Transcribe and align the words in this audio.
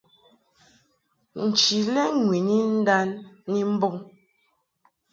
Nchi 1.47 1.77
lɛ 1.93 2.03
ŋwini 2.23 2.55
ndan 2.79 3.09
ni 3.51 3.59
mbɔŋ. 3.73 3.95